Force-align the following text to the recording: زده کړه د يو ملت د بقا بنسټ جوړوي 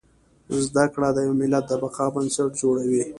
زده 0.65 0.85
کړه 0.93 1.09
د 1.15 1.17
يو 1.27 1.33
ملت 1.41 1.63
د 1.69 1.73
بقا 1.81 2.05
بنسټ 2.13 2.51
جوړوي 2.61 3.03